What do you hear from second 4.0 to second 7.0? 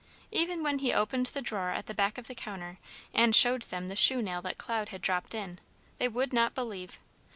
nail that Cloud had dropped in, they would not believe.